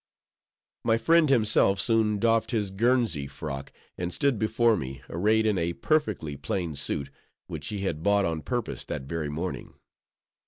[0.83, 5.73] My friend himself soon doffed his Guernsey frock, and stood before me, arrayed in a
[5.73, 7.11] perfectly plain suit,
[7.45, 9.75] which he had bought on purpose that very morning.